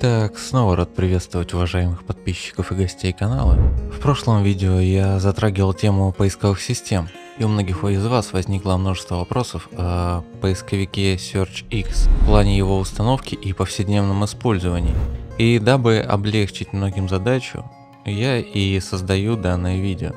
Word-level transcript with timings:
Итак, 0.00 0.38
снова 0.38 0.76
рад 0.76 0.94
приветствовать 0.94 1.52
уважаемых 1.54 2.04
подписчиков 2.04 2.70
и 2.70 2.76
гостей 2.76 3.12
канала. 3.12 3.54
В 3.92 3.98
прошлом 3.98 4.44
видео 4.44 4.78
я 4.78 5.18
затрагивал 5.18 5.74
тему 5.74 6.12
поисковых 6.12 6.62
систем, 6.62 7.08
и 7.36 7.42
у 7.42 7.48
многих 7.48 7.82
из 7.82 8.06
вас 8.06 8.32
возникло 8.32 8.76
множество 8.76 9.16
вопросов 9.16 9.68
о 9.72 10.22
поисковике 10.40 11.16
SearchX 11.16 12.08
в 12.22 12.26
плане 12.26 12.56
его 12.56 12.78
установки 12.78 13.34
и 13.34 13.52
повседневном 13.52 14.24
использовании. 14.24 14.94
И 15.36 15.58
дабы 15.58 15.98
облегчить 15.98 16.72
многим 16.72 17.08
задачу, 17.08 17.68
я 18.04 18.38
и 18.38 18.78
создаю 18.78 19.34
данное 19.34 19.80
видео. 19.80 20.12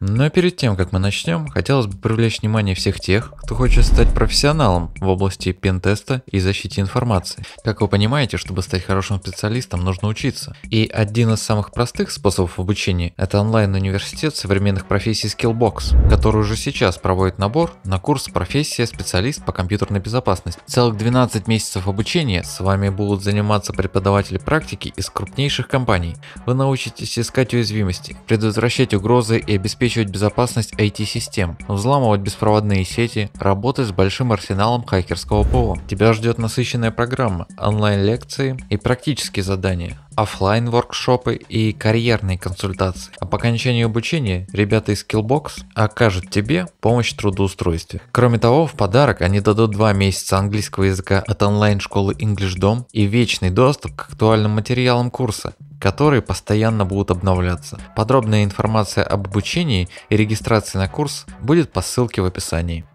Но 0.00 0.28
перед 0.28 0.56
тем, 0.56 0.76
как 0.76 0.90
мы 0.90 0.98
начнем, 0.98 1.46
хотелось 1.46 1.86
бы 1.86 1.96
привлечь 1.96 2.40
внимание 2.40 2.74
всех 2.74 2.98
тех, 2.98 3.32
кто 3.42 3.54
хочет 3.54 3.84
стать 3.84 4.12
профессионалом 4.12 4.92
в 4.98 5.06
области 5.06 5.52
пентеста 5.52 6.22
и 6.26 6.40
защиты 6.40 6.80
информации. 6.80 7.44
Как 7.62 7.80
вы 7.80 7.86
понимаете, 7.86 8.36
чтобы 8.36 8.62
стать 8.62 8.84
хорошим 8.84 9.20
специалистом, 9.20 9.84
нужно 9.84 10.08
учиться. 10.08 10.56
И 10.64 10.90
один 10.92 11.32
из 11.32 11.42
самых 11.42 11.70
простых 11.70 12.10
способов 12.10 12.58
обучения– 12.58 13.14
это 13.16 13.40
онлайн-университет 13.40 14.34
современных 14.34 14.86
профессий 14.86 15.28
Skillbox, 15.28 16.08
который 16.10 16.40
уже 16.40 16.56
сейчас 16.56 16.98
проводит 16.98 17.38
набор 17.38 17.72
на 17.84 18.00
курс 18.00 18.28
«Профессия 18.28 18.86
специалист 18.86 19.44
по 19.44 19.52
компьютерной 19.52 20.00
безопасности». 20.00 20.60
Целых 20.66 20.96
12 20.96 21.46
месяцев 21.46 21.86
обучения 21.86 22.42
с 22.42 22.58
вами 22.58 22.88
будут 22.88 23.22
заниматься 23.22 23.72
преподаватели 23.72 24.38
практики 24.38 24.92
из 24.96 25.08
крупнейших 25.08 25.68
компаний. 25.68 26.16
Вы 26.46 26.54
научитесь 26.54 27.16
искать 27.16 27.54
уязвимости, 27.54 28.16
предотвращать 28.26 28.92
угрозы 28.92 29.38
и 29.38 29.54
обеспечивать 29.54 29.83
обеспечивать 29.84 30.08
безопасность 30.08 30.72
IT-систем, 30.78 31.58
взламывать 31.68 32.22
беспроводные 32.22 32.84
сети, 32.86 33.30
работать 33.34 33.86
с 33.86 33.92
большим 33.92 34.32
арсеналом 34.32 34.82
хакерского 34.82 35.44
ПО. 35.44 35.76
Тебя 35.86 36.14
ждет 36.14 36.38
насыщенная 36.38 36.90
программа, 36.90 37.46
онлайн-лекции 37.58 38.56
и 38.70 38.78
практические 38.78 39.42
задания, 39.42 39.98
офлайн 40.16 40.70
воркшопы 40.70 41.34
и 41.34 41.72
карьерные 41.72 42.38
консультации. 42.38 43.12
А 43.20 43.26
по 43.26 43.36
окончанию 43.36 43.86
обучения 43.86 44.46
ребята 44.52 44.92
из 44.92 45.04
Skillbox 45.04 45.62
окажут 45.74 46.30
тебе 46.30 46.66
помощь 46.80 47.12
в 47.12 47.16
трудоустройстве. 47.16 48.00
Кроме 48.12 48.38
того, 48.38 48.66
в 48.66 48.72
подарок 48.72 49.22
они 49.22 49.40
дадут 49.40 49.72
2 49.72 49.92
месяца 49.92 50.38
английского 50.38 50.84
языка 50.84 51.22
от 51.26 51.42
онлайн-школы 51.42 52.14
EnglishDom 52.14 52.84
и 52.92 53.04
вечный 53.06 53.50
доступ 53.50 53.96
к 53.96 54.08
актуальным 54.10 54.52
материалам 54.52 55.10
курса 55.10 55.54
которые 55.80 56.22
постоянно 56.22 56.86
будут 56.86 57.10
обновляться. 57.10 57.78
Подробная 57.94 58.42
информация 58.42 59.04
об 59.04 59.26
обучении 59.26 59.90
и 60.08 60.16
регистрации 60.16 60.78
на 60.78 60.88
курс 60.88 61.26
будет 61.42 61.72
по 61.72 61.82
ссылке 61.82 62.22
в 62.22 62.24
описании. 62.24 62.86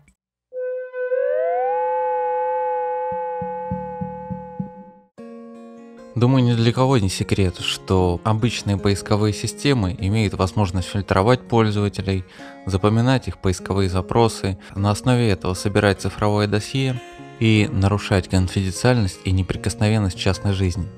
Думаю, 6.20 6.44
ни 6.44 6.54
для 6.54 6.74
кого 6.74 6.98
не 6.98 7.08
секрет, 7.08 7.60
что 7.60 8.20
обычные 8.26 8.76
поисковые 8.76 9.34
системы 9.34 9.96
имеют 9.98 10.34
возможность 10.34 10.90
фильтровать 10.90 11.48
пользователей, 11.48 12.26
запоминать 12.66 13.30
их 13.30 13.38
поисковые 13.38 13.88
запросы, 13.88 14.58
на 14.76 14.92
основе 14.92 15.30
этого 15.30 15.54
собирать 15.54 16.02
цифровое 16.02 16.48
досье 16.48 17.00
и 17.40 17.70
нарушать 17.72 18.28
конфиденциальность 18.28 19.22
и 19.24 19.32
неприкосновенность 19.32 20.20
частной 20.20 20.52
жизни. 20.52 20.90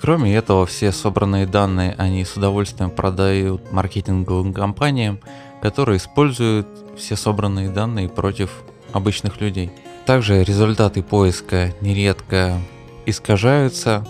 Кроме 0.00 0.34
этого, 0.34 0.64
все 0.64 0.90
собранные 0.90 1.46
данные 1.46 1.94
они 1.98 2.24
с 2.24 2.34
удовольствием 2.34 2.90
продают 2.90 3.70
маркетинговым 3.72 4.54
компаниям, 4.54 5.20
которые 5.60 5.98
используют 5.98 6.66
все 6.96 7.16
собранные 7.16 7.68
данные 7.68 8.08
против 8.08 8.62
обычных 8.94 9.38
людей. 9.38 9.70
Также 10.06 10.42
результаты 10.42 11.02
поиска 11.02 11.74
нередко 11.82 12.58
искажаются 13.04 14.06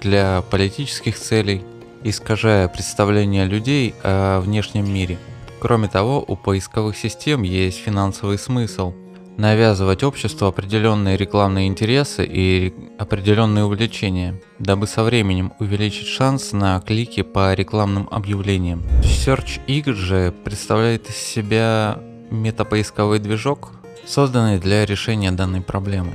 для 0.00 0.42
политических 0.50 1.18
целей, 1.18 1.62
искажая 2.02 2.68
представление 2.68 3.44
людей 3.44 3.94
о 4.02 4.40
внешнем 4.40 4.92
мире. 4.92 5.18
Кроме 5.60 5.88
того, 5.88 6.24
у 6.26 6.36
поисковых 6.36 6.96
систем 6.96 7.42
есть 7.42 7.78
финансовый 7.78 8.38
смысл– 8.38 8.92
навязывать 9.36 10.02
обществу 10.02 10.46
определенные 10.46 11.16
рекламные 11.16 11.66
интересы 11.66 12.24
и 12.24 12.72
определенные 12.98 13.64
увлечения, 13.64 14.40
дабы 14.58 14.86
со 14.86 15.02
временем 15.02 15.52
увеличить 15.58 16.06
шанс 16.06 16.52
на 16.52 16.80
клики 16.80 17.22
по 17.22 17.52
рекламным 17.54 18.08
объявлениям. 18.10 18.82
SearchX 19.02 19.92
же 19.92 20.34
представляет 20.44 21.08
из 21.08 21.16
себя 21.16 21.98
метапоисковый 22.30 23.18
движок, 23.18 23.72
созданный 24.06 24.58
для 24.58 24.86
решения 24.86 25.32
данной 25.32 25.60
проблемы. 25.60 26.12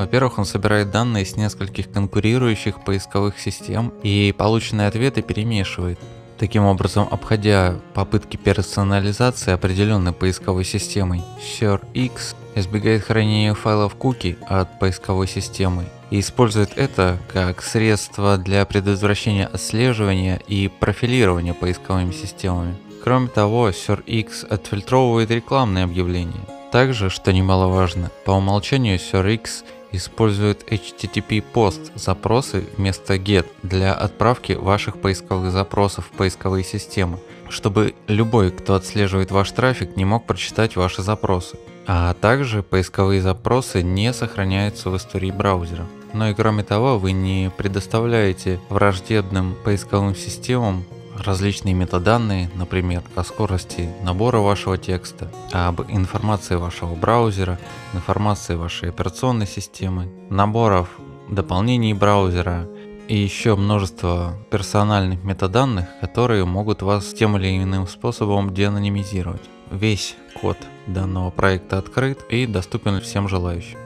Во-первых, 0.00 0.38
он 0.38 0.46
собирает 0.46 0.90
данные 0.90 1.26
с 1.26 1.36
нескольких 1.36 1.92
конкурирующих 1.92 2.82
поисковых 2.84 3.38
систем 3.38 3.92
и 4.02 4.34
полученные 4.36 4.88
ответы 4.88 5.20
перемешивает, 5.20 5.98
таким 6.38 6.64
образом 6.64 7.06
обходя 7.10 7.74
попытки 7.92 8.38
персонализации 8.38 9.52
определенной 9.52 10.14
поисковой 10.14 10.64
системой. 10.64 11.22
SearchX 11.38 12.34
избегает 12.54 13.04
хранения 13.04 13.52
файлов 13.52 13.94
куки 13.94 14.38
от 14.48 14.78
поисковой 14.78 15.28
системы 15.28 15.84
и 16.10 16.20
использует 16.20 16.78
это 16.78 17.18
как 17.30 17.60
средство 17.62 18.38
для 18.38 18.64
предотвращения 18.64 19.44
отслеживания 19.44 20.40
и 20.48 20.68
профилирования 20.68 21.52
поисковыми 21.52 22.12
системами. 22.12 22.74
Кроме 23.04 23.28
того, 23.28 23.68
SearchX 23.68 24.46
отфильтровывает 24.48 25.30
рекламные 25.30 25.84
объявления. 25.84 26.40
Также, 26.72 27.10
что 27.10 27.34
немаловажно, 27.34 28.10
по 28.24 28.30
умолчанию 28.30 28.96
SearchX 28.96 29.64
использует 29.92 30.64
HTTP 30.70 31.42
пост 31.42 31.92
запросы 31.94 32.64
вместо 32.76 33.14
GET 33.16 33.46
для 33.62 33.94
отправки 33.94 34.52
ваших 34.52 35.00
поисковых 35.00 35.52
запросов 35.52 36.06
в 36.06 36.16
поисковые 36.16 36.64
системы, 36.64 37.18
чтобы 37.48 37.94
любой, 38.06 38.50
кто 38.50 38.74
отслеживает 38.74 39.30
ваш 39.30 39.50
трафик, 39.52 39.96
не 39.96 40.04
мог 40.04 40.26
прочитать 40.26 40.76
ваши 40.76 41.02
запросы. 41.02 41.58
А 41.86 42.14
также 42.14 42.62
поисковые 42.62 43.20
запросы 43.20 43.82
не 43.82 44.12
сохраняются 44.12 44.90
в 44.90 44.96
истории 44.96 45.30
браузера. 45.30 45.86
Но 46.12 46.28
и 46.28 46.34
кроме 46.34 46.62
того, 46.62 46.98
вы 46.98 47.12
не 47.12 47.50
предоставляете 47.56 48.60
враждебным 48.68 49.56
поисковым 49.64 50.14
системам 50.14 50.84
различные 51.20 51.74
метаданные, 51.74 52.50
например, 52.54 53.02
о 53.14 53.24
скорости 53.24 53.88
набора 54.02 54.38
вашего 54.38 54.78
текста, 54.78 55.30
об 55.52 55.82
информации 55.88 56.56
вашего 56.56 56.94
браузера, 56.94 57.58
информации 57.92 58.54
вашей 58.54 58.88
операционной 58.88 59.46
системы, 59.46 60.08
наборов 60.30 60.88
дополнений 61.28 61.94
браузера 61.94 62.68
и 63.08 63.16
еще 63.16 63.56
множество 63.56 64.36
персональных 64.50 65.24
метаданных, 65.24 65.86
которые 66.00 66.44
могут 66.44 66.82
вас 66.82 67.12
тем 67.12 67.36
или 67.36 67.62
иным 67.62 67.86
способом 67.86 68.54
деанонимизировать. 68.54 69.42
Весь 69.70 70.16
код 70.40 70.56
данного 70.86 71.30
проекта 71.30 71.78
открыт 71.78 72.24
и 72.28 72.46
доступен 72.46 73.00
всем 73.00 73.28
желающим. 73.28 73.78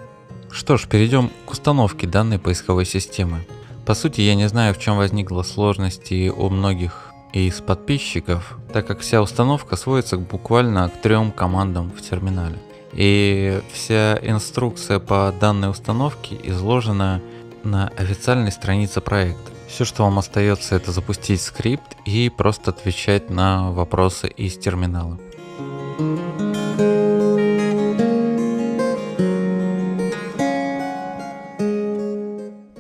Что 0.50 0.76
ж, 0.76 0.86
перейдем 0.86 1.30
к 1.46 1.50
установке 1.50 2.06
данной 2.06 2.38
поисковой 2.38 2.86
системы. 2.86 3.46
По 3.86 3.94
сути, 3.94 4.20
я 4.20 4.34
не 4.34 4.48
знаю, 4.48 4.72
в 4.72 4.78
чем 4.78 4.96
возникла 4.96 5.42
сложности 5.42 6.28
у 6.28 6.48
многих 6.48 7.13
из 7.34 7.60
подписчиков, 7.60 8.56
так 8.72 8.86
как 8.86 9.00
вся 9.00 9.20
установка 9.20 9.76
сводится 9.76 10.16
буквально 10.16 10.88
к 10.88 11.00
трем 11.02 11.32
командам 11.32 11.90
в 11.90 12.00
терминале. 12.00 12.58
И 12.92 13.60
вся 13.72 14.16
инструкция 14.22 15.00
по 15.00 15.34
данной 15.40 15.70
установке 15.70 16.38
изложена 16.44 17.20
на 17.64 17.88
официальной 17.96 18.52
странице 18.52 19.00
проекта. 19.00 19.50
Все, 19.66 19.84
что 19.84 20.04
вам 20.04 20.20
остается, 20.20 20.76
это 20.76 20.92
запустить 20.92 21.42
скрипт 21.42 21.96
и 22.04 22.28
просто 22.30 22.70
отвечать 22.70 23.30
на 23.30 23.72
вопросы 23.72 24.28
из 24.28 24.56
терминала. 24.56 25.18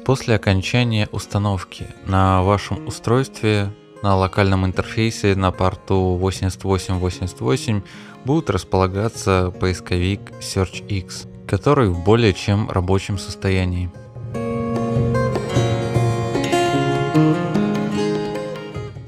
После 0.04 0.36
окончания 0.36 1.08
установки 1.10 1.88
на 2.06 2.42
вашем 2.42 2.86
устройстве 2.86 3.72
на 4.04 4.14
локальном 4.16 4.66
интерфейсе 4.66 5.34
на 5.34 5.50
порту 5.50 6.18
8888 6.20 7.80
будет 8.26 8.50
располагаться 8.50 9.50
поисковик 9.58 10.20
SearchX, 10.40 11.26
который 11.48 11.88
в 11.88 12.04
более 12.04 12.34
чем 12.34 12.70
рабочем 12.70 13.16
состоянии. 13.16 13.90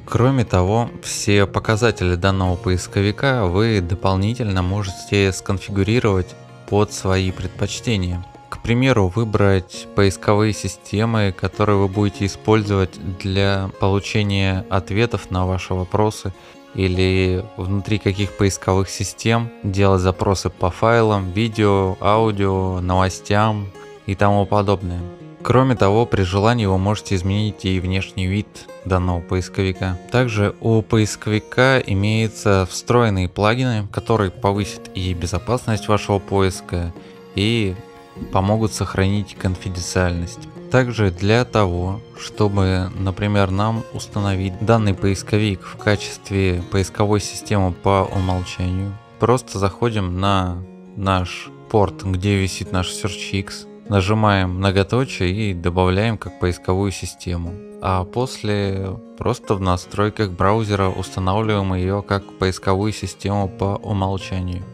Кроме 0.07 0.47
того, 0.47 0.89
все 1.03 1.47
показатели 1.47 2.15
данного 2.15 2.57
поисковика 2.57 3.45
вы 3.45 3.83
дополнительно 3.83 4.63
можете 4.63 5.31
сконфигурировать 5.31 6.35
под 6.71 6.91
свои 6.95 7.33
предпочтения. 7.33 8.25
К 8.49 8.59
примеру, 8.59 9.09
выбрать 9.09 9.89
поисковые 9.95 10.53
системы, 10.53 11.35
которые 11.37 11.77
вы 11.77 11.89
будете 11.89 12.27
использовать 12.27 12.91
для 13.19 13.71
получения 13.81 14.65
ответов 14.71 15.31
на 15.31 15.47
ваши 15.47 15.75
вопросы 15.75 16.33
или 16.75 17.45
внутри 17.57 17.99
каких 17.99 18.37
поисковых 18.37 18.89
систем 18.89 19.51
делать 19.63 20.03
запросы 20.03 20.51
по 20.51 20.71
файлам, 20.71 21.33
видео, 21.33 21.97
аудио, 22.01 22.81
новостям 22.81 23.69
и 24.07 24.15
тому 24.15 24.47
подобное. 24.47 25.01
Кроме 25.43 25.77
того, 25.77 26.07
при 26.07 26.23
желании 26.23 26.67
вы 26.67 26.77
можете 26.77 27.15
изменить 27.15 27.65
и 27.65 27.79
внешний 27.79 28.27
вид 28.27 28.49
данного 28.85 29.21
поисковика. 29.21 29.97
Также 30.11 30.55
у 30.61 30.83
поисковика 30.83 31.79
имеются 31.79 32.67
встроенные 32.69 33.29
плагины, 33.29 33.87
которые 33.93 34.31
повысят 34.31 34.91
и 34.95 35.15
безопасность 35.15 35.87
вашего 35.87 36.19
поиска, 36.19 36.93
и 37.37 37.77
помогут 38.33 38.73
сохранить 38.73 39.35
конфиденциальность. 39.35 40.49
Также 40.71 41.11
для 41.11 41.45
того, 41.45 42.01
чтобы, 42.19 42.91
например, 42.99 43.51
нам 43.51 43.85
установить 43.95 44.55
данный 44.61 44.95
поисковик 44.95 45.63
в 45.63 45.77
качестве 45.77 46.63
поисковой 46.71 47.21
системы 47.21 47.73
по 47.73 48.09
умолчанию, 48.15 48.93
просто 49.19 49.59
заходим 49.59 50.21
на 50.21 50.59
наш 50.97 51.49
порт, 51.71 52.03
где 52.05 52.37
висит 52.37 52.73
наш 52.73 52.91
SearchX, 52.91 53.67
Нажимаем 53.89 54.51
многоточие 54.51 55.31
и 55.31 55.55
добавляем 55.55 56.19
как 56.19 56.41
поисковую 56.41 56.91
систему. 56.91 57.53
А 57.81 58.03
после 58.05 58.99
просто 59.17 59.55
в 59.55 59.61
настройках 59.61 60.33
браузера 60.33 60.89
устанавливаем 60.89 61.73
ее 61.75 62.03
как 62.03 62.25
поисковую 62.39 62.93
систему 62.93 63.49
по 63.49 63.77
умолчанию. 63.77 64.65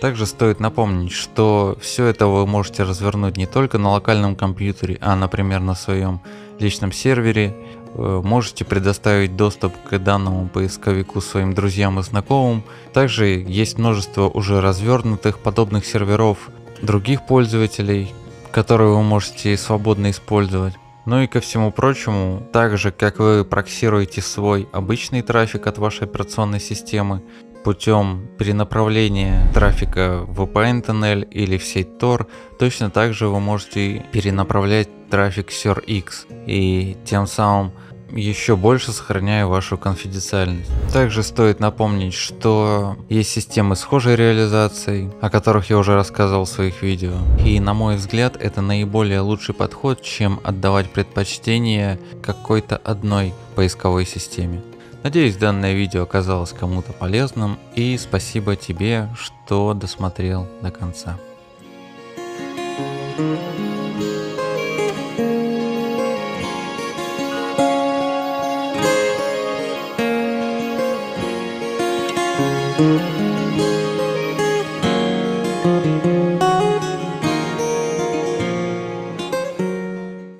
Также 0.00 0.24
стоит 0.24 0.60
напомнить, 0.60 1.12
что 1.12 1.76
все 1.80 2.06
это 2.06 2.26
вы 2.26 2.46
можете 2.46 2.84
развернуть 2.84 3.36
не 3.36 3.46
только 3.46 3.76
на 3.76 3.90
локальном 3.90 4.34
компьютере, 4.34 4.96
а 5.00 5.14
например 5.14 5.60
на 5.60 5.74
своем 5.74 6.20
личном 6.58 6.90
сервере. 6.90 7.54
Можете 7.94 8.64
предоставить 8.64 9.36
доступ 9.36 9.74
к 9.88 9.98
данному 9.98 10.48
поисковику 10.48 11.20
своим 11.20 11.54
друзьям 11.54 11.98
и 11.98 12.02
знакомым. 12.02 12.62
Также 12.92 13.26
есть 13.26 13.78
множество 13.78 14.28
уже 14.28 14.60
развернутых 14.60 15.38
подобных 15.38 15.84
серверов 15.84 16.50
других 16.80 17.26
пользователей, 17.26 18.14
которые 18.52 18.90
вы 18.90 19.02
можете 19.02 19.56
свободно 19.56 20.10
использовать. 20.12 20.74
Ну 21.04 21.20
и 21.20 21.26
ко 21.26 21.40
всему 21.40 21.72
прочему, 21.72 22.46
так 22.52 22.78
же 22.78 22.92
как 22.92 23.18
вы 23.18 23.44
проксируете 23.44 24.22
свой 24.22 24.68
обычный 24.70 25.22
трафик 25.22 25.66
от 25.66 25.78
вашей 25.78 26.04
операционной 26.04 26.60
системы 26.60 27.22
путем 27.62 28.28
перенаправления 28.38 29.50
трафика 29.52 30.24
в 30.26 30.42
VPN 30.42 30.82
тоннель 30.82 31.28
или 31.30 31.58
в 31.58 31.64
сеть 31.64 31.98
Tor, 31.98 32.26
точно 32.58 32.90
так 32.90 33.14
же 33.14 33.28
вы 33.28 33.40
можете 33.40 34.04
перенаправлять 34.12 34.88
трафик 35.10 35.50
SerX 35.50 36.26
и 36.46 36.96
тем 37.04 37.26
самым 37.26 37.72
еще 38.12 38.56
больше 38.56 38.92
сохраняя 38.92 39.46
вашу 39.46 39.78
конфиденциальность. 39.78 40.70
Также 40.92 41.22
стоит 41.22 41.60
напомнить, 41.60 42.14
что 42.14 42.96
есть 43.08 43.30
системы 43.30 43.76
схожей 43.76 44.16
реализацией, 44.16 45.10
о 45.20 45.30
которых 45.30 45.70
я 45.70 45.78
уже 45.78 45.94
рассказывал 45.94 46.44
в 46.44 46.48
своих 46.48 46.82
видео. 46.82 47.14
И 47.44 47.60
на 47.60 47.74
мой 47.74 47.96
взгляд 47.96 48.36
это 48.40 48.62
наиболее 48.62 49.20
лучший 49.20 49.54
подход, 49.54 50.02
чем 50.02 50.40
отдавать 50.42 50.90
предпочтение 50.90 51.98
какой-то 52.22 52.76
одной 52.76 53.32
поисковой 53.54 54.06
системе. 54.06 54.62
Надеюсь 55.02 55.36
данное 55.36 55.72
видео 55.72 56.02
оказалось 56.02 56.52
кому-то 56.52 56.92
полезным 56.92 57.58
и 57.74 57.96
спасибо 57.96 58.54
тебе, 58.54 59.08
что 59.16 59.72
досмотрел 59.72 60.46
до 60.62 60.70
конца. 60.70 61.18